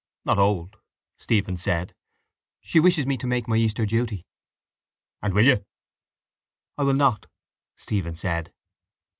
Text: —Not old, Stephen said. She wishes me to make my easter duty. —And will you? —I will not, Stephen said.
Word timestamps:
—Not 0.25 0.39
old, 0.39 0.77
Stephen 1.19 1.57
said. 1.57 1.93
She 2.59 2.79
wishes 2.79 3.05
me 3.05 3.17
to 3.17 3.27
make 3.27 3.47
my 3.47 3.55
easter 3.57 3.85
duty. 3.85 4.25
—And 5.21 5.31
will 5.31 5.45
you? 5.45 5.63
—I 6.75 6.81
will 6.85 6.95
not, 6.95 7.27
Stephen 7.75 8.15
said. 8.15 8.51